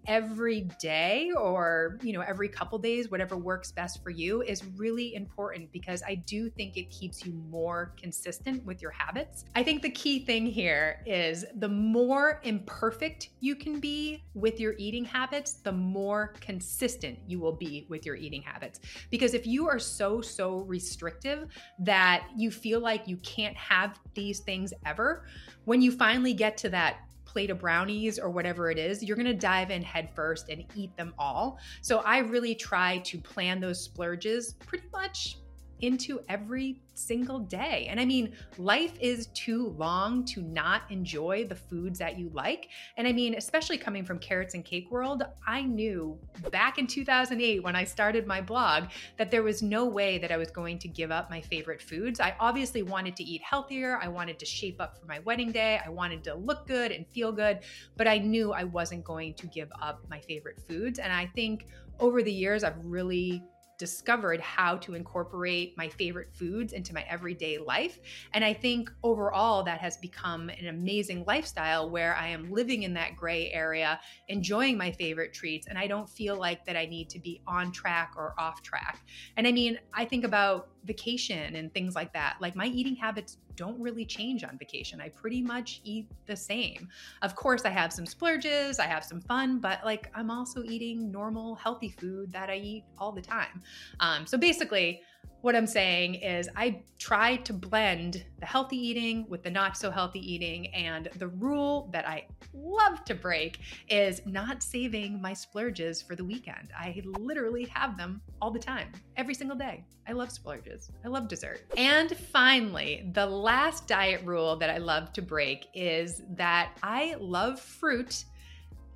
every 0.08 0.62
day 0.80 1.32
or 1.38 2.00
you 2.02 2.14
know 2.14 2.22
every 2.22 2.50
couple 2.50 2.78
days 2.80 3.12
whatever 3.12 3.38
works 3.38 3.72
best 3.72 4.02
for 4.04 4.10
you 4.10 4.42
is 4.42 4.66
really 4.78 5.14
important 5.16 5.72
because 5.72 6.02
i 6.08 6.16
do 6.16 6.50
think 6.50 6.78
it 6.78 6.90
keeps 6.90 7.26
you 7.26 7.34
more 7.50 7.94
consistent 8.00 8.64
with 8.66 8.82
your 8.82 8.92
habits. 8.92 9.46
I 9.56 9.64
think 9.64 9.82
the 9.82 9.90
key 9.90 10.26
thing 10.26 10.46
here 10.46 11.02
is 11.06 11.46
the 11.56 11.68
more 11.68 12.40
imperfect 12.44 13.30
you 13.40 13.56
can 13.56 13.80
be 13.80 14.24
with 14.34 14.60
your 14.60 14.76
eating 14.78 15.06
habits 15.06 15.54
the 15.54 15.72
more 15.72 16.34
consistent 16.40 17.20
you 17.28 17.40
will 17.40 17.56
be 17.56 17.86
with 17.90 18.06
your 18.06 18.16
eating 18.16 18.42
habits. 18.42 18.80
Because 19.10 19.34
if 19.34 19.46
you 19.46 19.68
are 19.68 19.80
so 19.80 20.22
so 20.22 20.60
restrictive 20.60 21.48
that 21.80 22.28
you 22.38 22.52
feel 22.52 22.80
like 22.80 23.08
you 23.08 23.18
can't 23.18 23.56
have 23.56 24.00
these 24.14 24.40
things 24.40 24.74
ever 24.86 25.26
when 25.66 25.82
you 25.82 25.92
finally 25.92 26.34
get 26.34 26.58
to 26.58 26.70
that 26.70 27.09
plate 27.30 27.52
of 27.52 27.60
brownies 27.60 28.18
or 28.18 28.30
whatever 28.30 28.72
it 28.72 28.78
is, 28.78 29.04
you're 29.04 29.16
going 29.16 29.26
to 29.28 29.34
dive 29.34 29.70
in 29.70 29.84
headfirst 29.84 30.50
and 30.50 30.66
eat 30.76 30.96
them 30.98 31.14
all. 31.20 31.60
So 31.82 32.00
I 32.00 32.20
really 32.20 32.56
try 32.56 32.98
to 33.00 33.20
plan 33.20 33.60
those 33.60 33.84
splurges 33.84 34.54
pretty 34.54 34.88
much 34.92 35.38
into 35.82 36.20
every 36.30 36.82
single 36.94 37.40
day. 37.40 37.88
And 37.90 38.00
I 38.00 38.06
mean, 38.06 38.34
life 38.58 38.94
is 39.00 39.28
too 39.28 39.70
long 39.78 40.26
to 40.26 40.42
not 40.42 40.84
enjoy 40.90 41.46
the 41.46 41.56
foods 41.56 42.00
that 42.00 42.20
you 42.20 42.30
like. 42.34 42.68
And 42.98 43.08
I 43.08 43.14
mean, 43.14 43.36
especially 43.36 43.78
coming 43.78 44.04
from 44.04 44.20
Carrots 44.20 44.54
and 44.54 44.66
Cake 44.66 44.92
World, 44.92 45.24
I 45.48 45.62
knew 45.62 46.20
back 46.52 46.78
in 46.78 46.88
2008 46.88 47.64
when 47.64 47.76
I 47.76 47.86
started 47.86 48.28
my 48.28 48.42
blog 48.42 48.86
that 49.18 49.32
there 49.32 49.44
was 49.44 49.62
no 49.62 49.86
way 49.86 50.18
that 50.18 50.32
I 50.32 50.38
was 50.38 50.52
going 50.52 50.78
to 50.80 50.88
give 50.88 51.12
up 51.12 51.30
my 51.30 51.42
favorite 51.42 51.82
foods. 51.82 52.20
I 52.20 52.36
obviously 52.40 52.84
wanted 52.84 53.16
to 53.18 53.24
eat 53.24 53.42
healthier, 53.42 54.00
I 54.02 54.08
wanted 54.10 54.40
to 54.40 54.46
shape 54.46 54.82
up 54.82 55.00
for 55.00 55.06
my 55.06 55.20
wedding 55.20 55.52
day, 55.52 55.80
I 55.86 55.90
wanted 55.90 56.24
to 56.26 56.36
look 56.36 56.68
good 56.68 56.92
and 56.92 57.08
feel 57.08 57.32
good, 57.32 57.60
but 57.96 58.08
I 58.08 58.18
knew 58.18 58.52
I 58.52 58.66
wasn't 58.66 59.04
going 59.04 59.34
to 59.36 59.48
give 59.48 59.70
up 59.82 60.04
my 60.10 60.20
favorite 60.20 60.60
foods. 60.68 61.00
And 61.00 61.14
I 61.14 61.28
think 61.28 61.68
over 62.00 62.24
the 62.24 62.32
years, 62.32 62.64
I've 62.64 62.84
really 62.86 63.44
discovered 63.80 64.42
how 64.42 64.76
to 64.78 64.94
incorporate 64.94 65.76
my 65.78 65.90
favorite 65.90 66.32
foods 66.32 66.74
into 66.74 66.94
my 66.94 67.04
everyday 67.10 67.58
life. 67.58 67.98
And 68.34 68.46
I 68.46 68.54
think 68.54 68.92
overall 69.02 69.64
that 69.64 69.80
has 69.80 69.98
become 69.98 70.50
an 70.50 70.68
amazing 70.68 71.24
lifestyle 71.26 71.90
where 71.90 72.16
I 72.16 72.28
am 72.28 72.52
living 72.52 72.84
in 72.84 72.94
that 72.94 73.16
gray 73.16 73.52
area, 73.52 74.00
enjoying 74.28 74.78
my 74.78 74.92
favorite 74.92 75.34
treats, 75.34 75.66
and 75.66 75.78
I 75.78 75.88
don't 75.88 76.10
feel 76.10 76.36
like 76.36 76.66
that 76.66 76.76
I 76.76 76.86
need 76.86 77.10
to 77.12 77.20
be 77.20 77.42
on 77.48 77.72
track 77.72 78.14
or 78.16 78.36
off 78.38 78.62
track. 78.62 79.00
And 79.38 79.48
I 79.48 79.52
mean, 79.52 79.80
I 79.94 80.06
think 80.06 80.26
about 80.26 80.70
vacation 80.86 81.56
and 81.56 81.74
things 81.74 81.96
like 81.96 82.14
that. 82.14 82.38
Like 82.40 82.56
my 82.56 82.68
eating 82.68 82.96
habits 82.96 83.38
don't 83.56 83.80
really 83.80 84.06
change 84.06 84.44
on 84.44 84.58
vacation. 84.58 85.02
I 85.02 85.10
pretty 85.10 85.42
much 85.42 85.82
eat 85.84 86.08
the 86.26 86.36
same. 86.36 86.88
Of 87.22 87.36
course, 87.36 87.66
I 87.66 87.70
have 87.70 87.92
some 87.92 88.06
splurges, 88.06 88.80
I 88.80 88.86
have 88.86 89.04
some 89.04 89.22
fun, 89.22 89.60
but 89.60 89.84
like 89.84 90.12
I'm 90.16 90.32
also 90.32 90.64
eating 90.64 91.12
normal, 91.12 91.56
healthy 91.56 91.90
food 91.90 92.32
that 92.32 92.50
I 92.50 92.56
eat 92.56 92.84
all 92.98 93.12
the 93.12 93.22
time. 93.22 93.62
Um, 94.00 94.26
so 94.26 94.38
basically, 94.38 95.02
what 95.42 95.56
I'm 95.56 95.68
saying 95.68 96.16
is, 96.16 96.50
I 96.56 96.82
try 96.98 97.38
to 97.38 97.54
blend 97.54 98.26
the 98.40 98.46
healthy 98.46 98.76
eating 98.76 99.26
with 99.30 99.42
the 99.42 99.50
not 99.50 99.78
so 99.78 99.90
healthy 99.90 100.20
eating. 100.20 100.68
And 100.74 101.08
the 101.16 101.30
rule 101.30 101.90
that 101.94 102.06
I 102.08 102.26
love 102.54 103.06
to 103.06 103.16
break 103.16 103.60
is 103.90 104.22
not 104.26 104.62
saving 104.62 105.22
my 105.22 105.34
splurges 105.34 106.02
for 106.02 106.16
the 106.16 106.26
weekend. 106.26 106.70
I 106.78 107.02
literally 107.06 107.66
have 107.66 107.98
them 107.98 108.22
all 108.42 108.52
the 108.52 108.60
time, 108.60 108.92
every 109.16 109.34
single 109.34 109.56
day. 109.58 109.86
I 110.08 110.12
love 110.12 110.32
splurges, 110.32 110.92
I 111.06 111.08
love 111.08 111.28
dessert. 111.28 111.62
And 111.78 112.18
finally, 112.18 113.10
the 113.14 113.26
last 113.26 113.88
diet 113.88 114.22
rule 114.26 114.58
that 114.58 114.70
I 114.70 114.78
love 114.78 115.14
to 115.14 115.22
break 115.22 115.68
is 115.74 116.22
that 116.32 116.78
I 116.84 117.16
love 117.20 117.62
fruit 117.62 118.26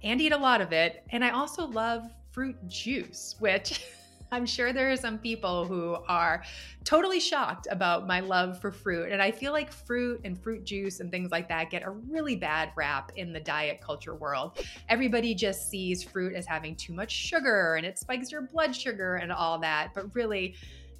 and 0.03 0.19
eat 0.19 0.33
a 0.33 0.37
lot 0.37 0.59
of 0.59 0.73
it. 0.73 1.05
And 1.11 1.23
I 1.23 1.29
also 1.29 1.67
love 1.67 2.11
fruit 2.31 2.57
juice, 2.67 3.35
which 3.39 3.85
I'm 4.33 4.47
sure 4.47 4.73
there 4.73 4.91
are 4.91 4.97
some 4.97 5.19
people 5.19 5.65
who 5.65 5.95
are 6.07 6.43
totally 6.83 7.19
shocked 7.19 7.67
about 7.69 8.07
my 8.07 8.19
love 8.19 8.59
for 8.59 8.71
fruit. 8.71 9.11
And 9.11 9.21
I 9.21 9.29
feel 9.29 9.53
like 9.53 9.71
fruit 9.71 10.21
and 10.23 10.41
fruit 10.41 10.63
juice 10.63 10.99
and 10.99 11.11
things 11.11 11.29
like 11.31 11.47
that 11.49 11.69
get 11.69 11.83
a 11.83 11.91
really 11.91 12.35
bad 12.35 12.71
rap 12.75 13.11
in 13.15 13.31
the 13.31 13.39
diet 13.39 13.79
culture 13.79 14.15
world. 14.15 14.57
Everybody 14.89 15.35
just 15.35 15.69
sees 15.69 16.03
fruit 16.03 16.33
as 16.33 16.47
having 16.47 16.75
too 16.75 16.93
much 16.93 17.11
sugar 17.11 17.75
and 17.75 17.85
it 17.85 17.99
spikes 17.99 18.31
your 18.31 18.41
blood 18.41 18.75
sugar 18.75 19.15
and 19.15 19.31
all 19.31 19.59
that. 19.59 19.91
But 19.93 20.13
really, 20.15 20.55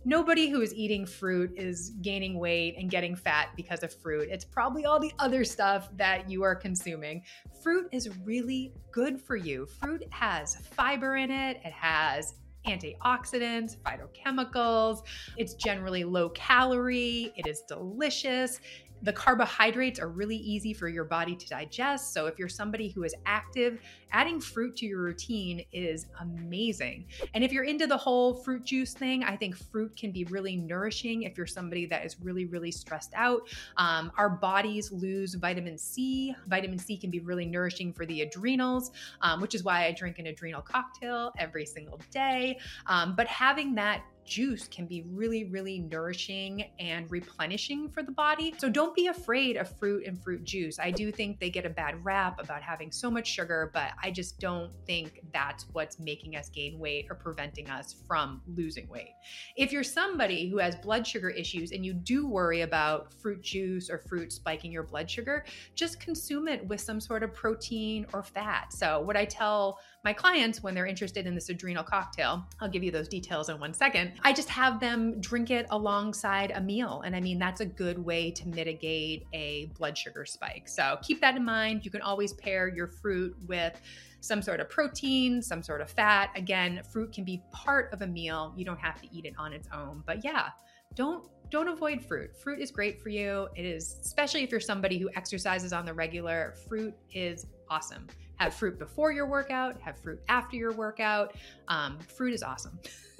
nobody 0.06 0.50
who 0.50 0.62
is 0.62 0.74
eating 0.76 1.06
fruit 1.06 1.52
is 1.58 1.92
gaining 2.02 2.38
weight 2.38 2.76
and 2.78 2.92
getting 2.92 3.16
fat 3.16 3.50
because 3.56 3.82
of 3.82 3.92
fruit. 3.92 4.28
It's 4.30 4.46
probably 4.46 4.86
all 4.86 5.00
the 5.00 5.14
other 5.18 5.44
stuff 5.44 5.90
that 5.98 6.30
you 6.30 6.44
are 6.44 6.56
consuming. 6.56 7.24
Fruit 7.64 7.88
is 7.92 8.10
really 8.24 8.74
good 8.92 9.20
for 9.20 9.36
you. 9.36 9.66
Fruit 9.66 10.04
has 10.12 10.58
fiber 10.76 11.16
in 11.16 11.32
it, 11.32 11.58
it 11.64 11.74
has 11.74 12.36
antioxidants, 12.68 13.78
phytochemicals. 13.78 15.04
It's 15.38 15.54
generally 15.54 16.04
low 16.04 16.30
calorie, 16.30 17.34
it 17.36 17.48
is 17.48 17.62
delicious, 17.62 18.60
the 19.04 19.14
carbohydrates 19.14 20.00
are 20.00 20.10
really 20.10 20.38
easy 20.38 20.74
for 20.74 20.88
your 20.88 21.04
body 21.04 21.36
to 21.36 21.48
digest. 21.48 22.14
So, 22.14 22.26
if 22.26 22.40
you're 22.40 22.50
somebody 22.50 22.90
who 22.90 23.04
is 23.04 23.14
active, 23.26 23.80
adding 24.12 24.40
fruit 24.40 24.76
to 24.78 24.86
your 24.86 25.02
routine 25.02 25.66
is 25.74 26.08
amazing. 26.22 27.06
And 27.34 27.44
if 27.44 27.52
you're 27.52 27.66
into 27.66 27.86
the 27.86 27.98
whole 27.98 28.34
fruit 28.34 28.64
juice 28.64 28.94
thing, 28.94 29.24
I 29.24 29.36
think 29.36 29.58
fruit 29.58 29.96
can 29.98 30.12
be 30.12 30.24
really 30.26 30.56
nourishing 30.56 31.24
if 31.24 31.38
you're 31.38 31.48
somebody 31.48 31.86
that 31.88 32.06
is 32.06 32.20
really, 32.22 32.46
really 32.46 32.72
stressed 32.72 33.14
out. 33.16 33.42
Um, 33.78 34.12
our 34.18 34.30
bodies 34.30 34.92
lose 34.92 35.34
vitamin 35.34 35.78
C. 35.78 36.36
Vitamin 36.48 36.80
C 36.80 36.98
can 36.98 37.10
be 37.10 37.20
really 37.20 37.46
nourishing 37.46 37.92
for 37.92 38.06
the 38.06 38.22
adrenals, 38.22 38.92
um, 39.22 39.42
which 39.42 39.56
is 39.56 39.64
why 39.64 39.86
I 39.86 39.92
drink 39.92 40.20
an 40.20 40.28
adrenal 40.28 40.62
cocktail 40.62 41.32
every 41.38 41.66
single 41.66 42.00
day. 42.12 42.60
Um, 42.88 43.16
but 43.16 43.28
having 43.28 43.76
that 43.76 44.04
juice 44.26 44.68
can 44.68 44.86
be 44.86 45.04
really, 45.12 45.46
really 45.46 45.80
nourishing 45.80 46.70
and 46.80 47.10
replenishing 47.12 47.90
for 47.90 48.04
the 48.04 48.12
body. 48.12 48.54
So 48.58 48.70
don't 48.70 48.96
be 48.96 49.08
afraid 49.08 49.58
of 49.58 49.78
fruit 49.78 50.06
and 50.06 50.22
fruit 50.22 50.44
juice. 50.44 50.80
I 50.80 50.92
do 50.92 51.12
think 51.12 51.40
they 51.40 51.50
get 51.50 51.66
a 51.66 51.70
bad 51.70 52.04
rap 52.04 52.40
about 52.40 52.62
having 52.62 52.92
so 52.92 53.10
much 53.10 53.28
sugar, 53.28 53.72
but 53.74 53.92
I 54.02 54.12
just 54.12 54.40
don't 54.40 54.72
think 54.86 55.22
that's 55.34 55.66
what's 55.74 56.00
making 56.00 56.36
us 56.36 56.50
gain 56.50 56.80
weight 56.80 57.08
or 57.10 57.16
preventing 57.16 57.70
us 57.70 57.96
from 58.08 58.42
losing 58.48 58.88
weight. 58.88 59.14
If 59.56 59.72
you're 59.72 59.84
somebody 59.84 60.50
who 60.50 60.58
has 60.58 60.76
blood 60.76 61.06
sugar 61.06 61.30
issues 61.30 61.72
and 61.72 61.86
you 61.86 61.94
do 61.94 62.28
worry 62.28 62.62
about 62.62 63.14
fruit 63.14 63.42
juice 63.42 63.90
or 63.90 63.98
fruit 63.98 64.32
spiking 64.32 64.72
your 64.72 64.84
blood 64.84 65.10
sugar, 65.10 65.46
just 65.76 66.00
consume 66.00 66.48
it 66.48 66.66
with 66.68 66.82
some 66.82 67.00
sort 67.00 67.24
of 67.24 67.34
protein 67.34 68.06
or 68.14 68.24
fat. 68.24 68.74
So, 68.74 69.02
what 69.02 69.18
I 69.18 69.26
tell 69.26 69.80
my 70.04 70.14
clients 70.14 70.62
when 70.62 70.74
they're 70.74 70.86
interested 70.86 71.26
in 71.26 71.36
this 71.36 71.50
adrenal 71.50 71.84
cocktail, 71.84 72.46
I'll 72.60 72.70
give 72.70 72.84
you 72.84 72.92
those 72.92 73.08
details 73.08 73.50
in 73.50 73.60
one 73.60 73.74
second. 73.74 74.13
I 74.22 74.34
just 74.34 74.50
have 74.50 74.80
them 74.80 75.20
drink 75.20 75.52
it 75.52 75.66
alongside 75.70 76.52
a 76.52 76.62
meal. 76.62 77.02
And 77.06 77.16
I 77.16 77.22
mean, 77.22 77.40
that's 77.40 77.62
a 77.62 77.66
good 77.66 77.98
way 77.98 78.32
to 78.32 78.48
mitigate 78.48 79.26
a 79.34 79.72
blood 79.78 79.98
sugar 79.98 80.26
spike. 80.26 80.68
So 80.68 80.98
keep 81.02 81.22
that 81.22 81.36
in 81.36 81.44
mind. 81.44 81.86
You 81.86 81.92
can 81.92 82.02
always 82.02 82.34
pair 82.34 82.68
your 82.68 82.88
fruit 82.88 83.36
with 83.48 83.80
some 84.22 84.42
sort 84.42 84.60
of 84.60 84.70
protein, 84.70 85.42
some 85.42 85.62
sort 85.62 85.82
of 85.82 85.90
fat. 85.90 86.30
Again, 86.36 86.82
fruit 86.90 87.12
can 87.12 87.24
be 87.24 87.42
part 87.52 87.92
of 87.92 88.02
a 88.02 88.08
meal. 88.08 88.54
You 88.56 88.64
don't 88.64 88.80
have 88.80 89.02
to 89.02 89.08
eat 89.14 89.26
it 89.26 89.34
on 89.38 89.52
its 89.52 89.68
own. 89.74 90.04
But 90.06 90.24
yeah, 90.24 90.50
don't 90.96 91.26
don't 91.50 91.68
avoid 91.68 92.04
fruit. 92.04 92.36
Fruit 92.36 92.60
is 92.60 92.72
great 92.72 93.02
for 93.02 93.10
you. 93.10 93.48
It 93.56 93.66
is 93.66 93.98
especially 94.02 94.44
if 94.44 94.52
you're 94.52 94.60
somebody 94.60 94.98
who 94.98 95.10
exercises 95.16 95.74
on 95.74 95.86
the 95.86 95.94
regular. 95.94 96.56
Fruit 96.68 96.96
is 97.14 97.48
awesome. 97.70 98.08
Have 98.38 98.54
fruit 98.54 98.80
before 98.80 99.12
your 99.12 99.28
workout, 99.28 99.80
have 99.82 100.00
fruit 100.00 100.22
after 100.30 100.56
your 100.56 100.72
workout. 100.72 101.36
Um, 101.68 102.00
fruit 102.00 102.34
is 102.34 102.44
awesome. 102.44 102.80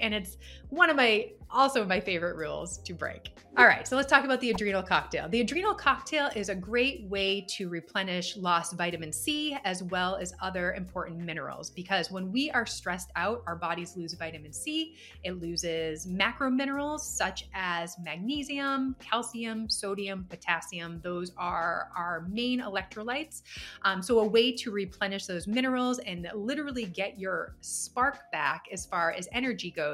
and 0.00 0.14
it's 0.14 0.36
one 0.70 0.90
of 0.90 0.96
my 0.96 1.30
also 1.50 1.84
my 1.84 2.00
favorite 2.00 2.36
rules 2.36 2.78
to 2.78 2.92
break. 2.92 3.30
All 3.56 3.66
right, 3.66 3.88
so 3.88 3.96
let's 3.96 4.08
talk 4.08 4.24
about 4.24 4.40
the 4.40 4.50
adrenal 4.50 4.82
cocktail. 4.84 5.28
The 5.28 5.40
adrenal 5.40 5.74
cocktail 5.74 6.30
is 6.36 6.48
a 6.48 6.54
great 6.54 7.04
way 7.08 7.44
to 7.48 7.68
replenish 7.68 8.36
lost 8.36 8.74
vitamin 8.74 9.12
C 9.12 9.56
as 9.64 9.82
well 9.82 10.14
as 10.14 10.32
other 10.40 10.74
important 10.74 11.18
minerals 11.18 11.70
because 11.70 12.08
when 12.10 12.30
we 12.30 12.52
are 12.52 12.66
stressed 12.66 13.10
out, 13.16 13.42
our 13.48 13.56
bodies 13.56 13.96
lose 13.96 14.12
vitamin 14.14 14.52
C. 14.52 14.94
It 15.24 15.40
loses 15.40 16.06
macro 16.06 16.50
minerals 16.50 17.04
such 17.04 17.48
as 17.52 17.96
magnesium, 17.98 18.94
calcium, 19.00 19.68
sodium, 19.68 20.26
potassium. 20.28 21.00
Those 21.02 21.32
are 21.36 21.88
our 21.96 22.28
main 22.30 22.60
electrolytes. 22.60 23.42
Um, 23.82 24.02
so, 24.02 24.20
a 24.20 24.26
way 24.26 24.52
to 24.52 24.70
replenish 24.70 25.26
those 25.26 25.48
minerals 25.48 25.98
and 26.00 26.28
literally 26.32 26.84
get 26.84 27.18
your 27.18 27.56
spark 27.60 28.30
back 28.30 28.66
as 28.72 28.86
far 28.86 29.10
as 29.12 29.28
energy 29.32 29.72
goes 29.72 29.87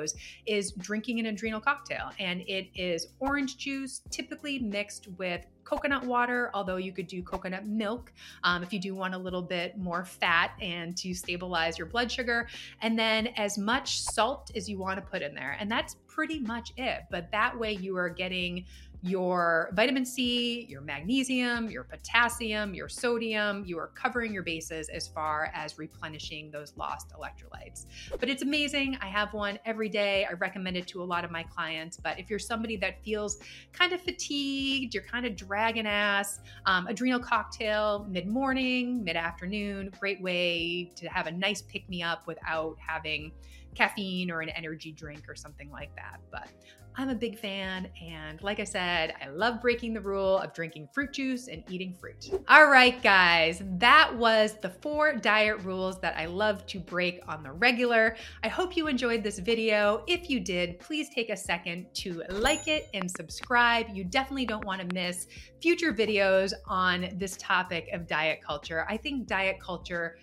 is 0.46 0.72
drinking 0.72 1.20
an 1.20 1.26
adrenal 1.26 1.60
cocktail. 1.60 2.10
And 2.18 2.42
it 2.46 2.68
is 2.74 3.08
orange 3.20 3.56
juice, 3.56 4.02
typically 4.10 4.58
mixed 4.58 5.08
with 5.18 5.46
coconut 5.64 6.04
water, 6.04 6.50
although 6.54 6.76
you 6.76 6.92
could 6.92 7.06
do 7.06 7.22
coconut 7.22 7.66
milk 7.66 8.12
um, 8.42 8.62
if 8.62 8.72
you 8.72 8.78
do 8.78 8.94
want 8.94 9.14
a 9.14 9.18
little 9.18 9.42
bit 9.42 9.78
more 9.78 10.04
fat 10.04 10.52
and 10.60 10.96
to 10.98 11.14
stabilize 11.14 11.78
your 11.78 11.86
blood 11.86 12.12
sugar. 12.12 12.48
And 12.82 12.98
then 12.98 13.28
as 13.36 13.58
much 13.58 14.00
salt 14.00 14.50
as 14.54 14.68
you 14.68 14.78
want 14.78 14.96
to 14.96 15.02
put 15.02 15.22
in 15.22 15.34
there. 15.34 15.56
And 15.58 15.70
that's 15.70 15.96
pretty 16.06 16.38
much 16.38 16.72
it. 16.76 17.04
But 17.10 17.30
that 17.32 17.58
way 17.58 17.72
you 17.72 17.96
are 17.96 18.08
getting 18.08 18.66
your 19.04 19.68
vitamin 19.74 20.06
C, 20.06 20.64
your 20.66 20.80
magnesium, 20.80 21.70
your 21.70 21.84
potassium, 21.84 22.72
your 22.72 22.88
sodium. 22.88 23.62
You 23.66 23.78
are 23.78 23.88
covering 23.88 24.32
your 24.32 24.42
bases 24.42 24.88
as 24.88 25.06
far 25.06 25.50
as 25.52 25.78
replenishing 25.78 26.50
those 26.50 26.72
lost 26.78 27.10
electrolytes. 27.10 27.84
But 28.18 28.30
it's 28.30 28.42
amazing. 28.42 28.96
I 29.02 29.06
have 29.08 29.34
one 29.34 29.58
every 29.66 29.90
day. 29.90 30.24
I 30.24 30.32
recommend 30.32 30.78
it 30.78 30.86
to 30.88 31.02
a 31.02 31.04
lot 31.04 31.22
of 31.22 31.30
my 31.30 31.42
clients. 31.42 31.98
But 31.98 32.18
if 32.18 32.30
you're 32.30 32.38
somebody 32.38 32.78
that 32.78 33.04
feels 33.04 33.40
kind 33.74 33.92
of 33.92 34.00
fatigued, 34.00 34.94
you're 34.94 35.02
kind 35.02 35.26
of 35.26 35.36
dragging 35.36 35.86
ass, 35.86 36.40
um, 36.64 36.86
adrenal 36.86 37.20
cocktail 37.20 38.06
mid 38.08 38.26
morning, 38.26 39.04
mid 39.04 39.16
afternoon, 39.16 39.92
great 40.00 40.22
way 40.22 40.90
to 40.96 41.10
have 41.10 41.26
a 41.26 41.30
nice 41.30 41.60
pick 41.60 41.86
me 41.90 42.02
up 42.02 42.26
without 42.26 42.78
having 42.78 43.32
caffeine 43.74 44.30
or 44.30 44.40
an 44.40 44.48
energy 44.50 44.92
drink 44.92 45.24
or 45.28 45.34
something 45.34 45.70
like 45.70 45.94
that. 45.96 46.20
But 46.30 46.48
I'm 46.96 47.08
a 47.08 47.14
big 47.14 47.38
fan. 47.38 47.88
And 48.00 48.40
like 48.42 48.60
I 48.60 48.64
said, 48.64 49.14
I 49.20 49.28
love 49.28 49.60
breaking 49.60 49.94
the 49.94 50.00
rule 50.00 50.38
of 50.38 50.54
drinking 50.54 50.88
fruit 50.92 51.12
juice 51.12 51.48
and 51.48 51.64
eating 51.68 51.92
fruit. 51.92 52.30
All 52.48 52.68
right, 52.68 53.02
guys, 53.02 53.62
that 53.78 54.14
was 54.16 54.54
the 54.62 54.70
four 54.70 55.16
diet 55.16 55.60
rules 55.64 56.00
that 56.00 56.16
I 56.16 56.26
love 56.26 56.64
to 56.66 56.78
break 56.78 57.20
on 57.26 57.42
the 57.42 57.50
regular. 57.50 58.16
I 58.44 58.48
hope 58.48 58.76
you 58.76 58.86
enjoyed 58.86 59.24
this 59.24 59.40
video. 59.40 60.04
If 60.06 60.30
you 60.30 60.38
did, 60.38 60.78
please 60.78 61.08
take 61.12 61.30
a 61.30 61.36
second 61.36 61.86
to 61.94 62.22
like 62.28 62.68
it 62.68 62.88
and 62.94 63.10
subscribe. 63.10 63.86
You 63.92 64.04
definitely 64.04 64.46
don't 64.46 64.64
want 64.64 64.88
to 64.88 64.94
miss 64.94 65.26
future 65.60 65.92
videos 65.92 66.52
on 66.68 67.08
this 67.16 67.36
topic 67.38 67.88
of 67.92 68.06
diet 68.06 68.40
culture. 68.40 68.86
I 68.88 68.96
think 68.96 69.26
diet 69.26 69.58
culture 69.60 70.16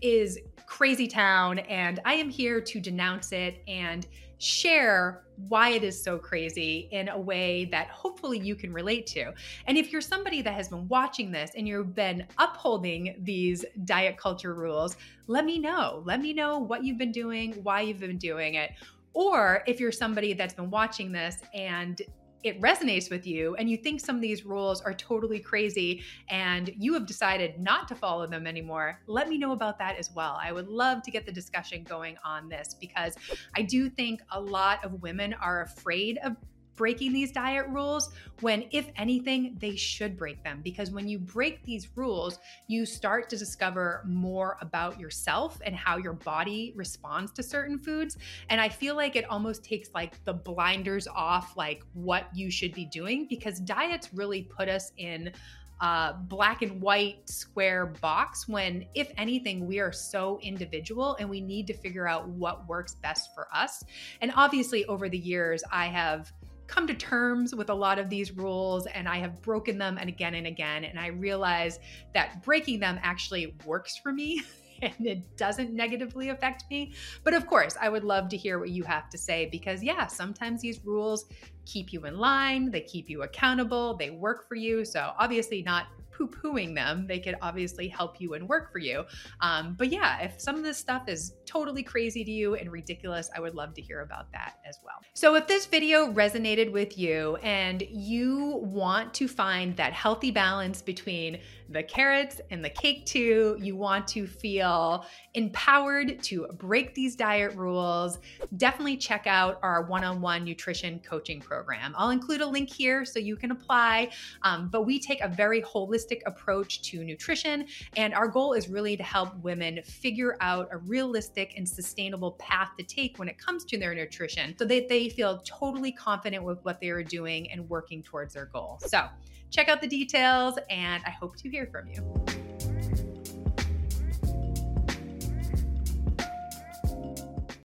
is 0.00 0.38
crazy 0.66 1.06
town, 1.06 1.58
and 1.60 2.00
I 2.04 2.14
am 2.14 2.28
here 2.28 2.60
to 2.60 2.80
denounce 2.80 3.32
it 3.32 3.62
and 3.66 4.06
share 4.38 5.24
why 5.48 5.70
it 5.70 5.82
is 5.82 6.00
so 6.00 6.18
crazy 6.18 6.88
in 6.92 7.08
a 7.08 7.18
way 7.18 7.64
that 7.66 7.88
hopefully 7.88 8.38
you 8.38 8.54
can 8.54 8.72
relate 8.72 9.06
to. 9.06 9.32
And 9.66 9.76
if 9.76 9.90
you're 9.92 10.00
somebody 10.00 10.42
that 10.42 10.54
has 10.54 10.68
been 10.68 10.86
watching 10.88 11.32
this 11.32 11.50
and 11.56 11.66
you've 11.66 11.94
been 11.94 12.26
upholding 12.38 13.16
these 13.22 13.64
diet 13.84 14.16
culture 14.16 14.54
rules, 14.54 14.96
let 15.26 15.44
me 15.44 15.58
know. 15.58 16.02
Let 16.04 16.20
me 16.20 16.32
know 16.32 16.58
what 16.58 16.84
you've 16.84 16.98
been 16.98 17.12
doing, 17.12 17.52
why 17.62 17.80
you've 17.82 18.00
been 18.00 18.18
doing 18.18 18.54
it. 18.54 18.72
Or 19.12 19.64
if 19.66 19.80
you're 19.80 19.92
somebody 19.92 20.32
that's 20.32 20.54
been 20.54 20.70
watching 20.70 21.10
this 21.10 21.38
and 21.52 22.00
it 22.44 22.60
resonates 22.60 23.10
with 23.10 23.26
you 23.26 23.54
and 23.56 23.68
you 23.68 23.76
think 23.76 24.00
some 24.00 24.16
of 24.16 24.22
these 24.22 24.44
rules 24.44 24.80
are 24.80 24.94
totally 24.94 25.40
crazy 25.40 26.02
and 26.28 26.72
you 26.78 26.94
have 26.94 27.06
decided 27.06 27.58
not 27.58 27.88
to 27.88 27.94
follow 27.94 28.26
them 28.26 28.46
anymore, 28.46 29.00
let 29.06 29.28
me 29.28 29.38
know 29.38 29.52
about 29.52 29.78
that 29.78 29.96
as 29.96 30.10
well. 30.14 30.38
I 30.40 30.52
would 30.52 30.68
love 30.68 31.02
to 31.02 31.10
get 31.10 31.26
the 31.26 31.32
discussion 31.32 31.82
going 31.82 32.16
on 32.24 32.48
this 32.48 32.74
because 32.74 33.14
I 33.56 33.62
do 33.62 33.90
think 33.90 34.20
a 34.30 34.40
lot 34.40 34.84
of 34.84 35.02
women 35.02 35.34
are 35.34 35.62
afraid 35.62 36.18
of 36.24 36.36
breaking 36.78 37.12
these 37.12 37.32
diet 37.32 37.66
rules 37.68 38.10
when, 38.40 38.64
if 38.70 38.88
anything, 38.96 39.56
they 39.58 39.76
should 39.76 40.16
break 40.16 40.42
them. 40.42 40.60
Because 40.62 40.90
when 40.90 41.08
you 41.08 41.18
break 41.18 41.62
these 41.64 41.88
rules, 41.94 42.38
you 42.68 42.86
start 42.86 43.28
to 43.28 43.36
discover 43.36 44.02
more 44.06 44.56
about 44.62 44.98
yourself 44.98 45.60
and 45.66 45.74
how 45.74 45.98
your 45.98 46.14
body 46.14 46.72
responds 46.76 47.32
to 47.32 47.42
certain 47.42 47.78
foods. 47.78 48.16
And 48.48 48.60
I 48.60 48.70
feel 48.70 48.94
like 48.96 49.16
it 49.16 49.28
almost 49.28 49.64
takes 49.64 49.90
like 49.92 50.24
the 50.24 50.32
blinders 50.32 51.06
off, 51.06 51.56
like 51.56 51.82
what 51.92 52.28
you 52.32 52.50
should 52.50 52.72
be 52.72 52.86
doing, 52.86 53.26
because 53.28 53.58
diets 53.58 54.14
really 54.14 54.42
put 54.42 54.68
us 54.68 54.92
in 54.96 55.32
a 55.80 56.12
black 56.12 56.62
and 56.62 56.80
white 56.80 57.28
square 57.30 57.86
box 57.86 58.48
when, 58.48 58.84
if 58.94 59.12
anything, 59.16 59.66
we 59.66 59.78
are 59.78 59.92
so 59.92 60.40
individual 60.42 61.16
and 61.20 61.30
we 61.30 61.40
need 61.40 61.68
to 61.68 61.72
figure 61.72 62.08
out 62.08 62.28
what 62.28 62.66
works 62.66 62.96
best 62.96 63.32
for 63.32 63.46
us. 63.54 63.84
And 64.20 64.32
obviously, 64.34 64.84
over 64.86 65.08
the 65.08 65.18
years, 65.18 65.62
I 65.70 65.86
have 65.86 66.32
come 66.68 66.86
to 66.86 66.94
terms 66.94 67.54
with 67.54 67.70
a 67.70 67.74
lot 67.74 67.98
of 67.98 68.08
these 68.08 68.30
rules 68.30 68.86
and 68.86 69.08
I 69.08 69.16
have 69.18 69.42
broken 69.42 69.78
them 69.78 69.98
and 69.98 70.08
again 70.08 70.34
and 70.34 70.46
again. 70.46 70.84
And 70.84 71.00
I 71.00 71.08
realize 71.08 71.80
that 72.14 72.44
breaking 72.44 72.78
them 72.78 73.00
actually 73.02 73.56
works 73.66 73.96
for 73.96 74.12
me. 74.12 74.42
and 74.82 74.94
it 75.04 75.36
doesn't 75.36 75.72
negatively 75.72 76.28
affect 76.28 76.64
me. 76.70 76.92
But 77.24 77.34
of 77.34 77.46
course, 77.48 77.76
I 77.80 77.88
would 77.88 78.04
love 78.04 78.28
to 78.28 78.36
hear 78.36 78.60
what 78.60 78.70
you 78.70 78.84
have 78.84 79.08
to 79.10 79.18
say 79.18 79.48
because, 79.50 79.82
yeah, 79.82 80.06
sometimes 80.06 80.60
these 80.60 80.84
rules 80.84 81.24
keep 81.64 81.92
you 81.92 82.06
in 82.06 82.16
line, 82.16 82.70
they 82.70 82.82
keep 82.82 83.10
you 83.10 83.22
accountable, 83.22 83.96
they 83.96 84.10
work 84.10 84.48
for 84.48 84.54
you. 84.54 84.84
So, 84.84 85.12
obviously, 85.18 85.62
not 85.62 85.86
poo 86.18 86.28
pooing 86.28 86.74
them. 86.74 87.06
They 87.06 87.20
could 87.20 87.36
obviously 87.40 87.88
help 87.88 88.20
you 88.20 88.34
and 88.34 88.48
work 88.48 88.72
for 88.72 88.78
you. 88.78 89.04
Um, 89.40 89.74
but 89.78 89.90
yeah, 89.90 90.20
if 90.20 90.40
some 90.40 90.56
of 90.56 90.62
this 90.62 90.76
stuff 90.76 91.08
is 91.08 91.34
totally 91.46 91.82
crazy 91.82 92.24
to 92.24 92.30
you 92.30 92.56
and 92.56 92.70
ridiculous, 92.72 93.30
I 93.36 93.40
would 93.40 93.54
love 93.54 93.74
to 93.74 93.82
hear 93.82 94.00
about 94.00 94.32
that 94.32 94.54
as 94.68 94.78
well. 94.84 94.96
So 95.14 95.34
if 95.36 95.46
this 95.46 95.66
video 95.66 96.12
resonated 96.12 96.72
with 96.72 96.98
you 96.98 97.36
and 97.36 97.82
you 97.90 98.60
want 98.64 99.14
to 99.14 99.28
find 99.28 99.76
that 99.76 99.92
healthy 99.92 100.30
balance 100.30 100.82
between 100.82 101.40
the 101.68 101.82
carrots 101.82 102.40
and 102.50 102.64
the 102.64 102.70
cake 102.70 103.04
too, 103.04 103.56
you 103.60 103.76
want 103.76 104.06
to 104.08 104.26
feel 104.26 105.04
empowered 105.34 106.22
to 106.22 106.46
break 106.54 106.94
these 106.94 107.14
diet 107.14 107.54
rules, 107.54 108.18
definitely 108.56 108.96
check 108.96 109.26
out 109.26 109.58
our 109.62 109.82
one 109.82 110.04
on 110.04 110.20
one 110.20 110.44
nutrition 110.44 110.98
coaching 111.00 111.40
program. 111.40 111.94
I'll 111.96 112.10
include 112.10 112.40
a 112.40 112.46
link 112.46 112.70
here 112.72 113.04
so 113.04 113.18
you 113.18 113.36
can 113.36 113.50
apply. 113.50 114.10
Um, 114.42 114.68
but 114.68 114.82
we 114.82 114.98
take 114.98 115.20
a 115.20 115.28
very 115.28 115.62
holistic 115.62 116.20
approach 116.26 116.82
to 116.82 117.04
nutrition, 117.04 117.66
and 117.96 118.14
our 118.14 118.28
goal 118.28 118.54
is 118.54 118.68
really 118.68 118.96
to 118.96 119.02
help 119.02 119.36
women 119.42 119.80
figure 119.82 120.36
out 120.40 120.68
a 120.72 120.78
realistic 120.78 121.54
and 121.56 121.68
sustainable 121.68 122.32
path 122.32 122.70
to 122.78 122.84
take 122.84 123.18
when 123.18 123.28
it 123.28 123.38
comes 123.38 123.64
to 123.66 123.78
their 123.78 123.94
nutrition 123.94 124.54
so 124.58 124.64
that 124.64 124.88
they 124.88 125.08
feel 125.08 125.38
totally 125.44 125.92
confident 125.92 126.42
with 126.42 126.58
what 126.64 126.80
they 126.80 126.88
are 126.88 127.02
doing 127.02 127.50
and 127.50 127.68
working 127.68 128.02
towards 128.02 128.34
their 128.34 128.46
goal. 128.46 128.78
So, 128.86 129.06
check 129.50 129.68
out 129.68 129.80
the 129.80 129.88
details, 129.88 130.58
and 130.70 131.02
I 131.06 131.10
hope 131.10 131.36
to 131.36 131.50
hear 131.50 131.66
from 131.66 131.88
you. 131.88 132.47